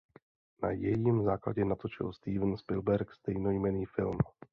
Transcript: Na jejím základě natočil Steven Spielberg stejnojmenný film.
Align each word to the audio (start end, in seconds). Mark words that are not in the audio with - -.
Na 0.63 0.71
jejím 0.71 1.23
základě 1.23 1.65
natočil 1.65 2.13
Steven 2.13 2.57
Spielberg 2.57 3.13
stejnojmenný 3.13 3.85
film. 3.85 4.17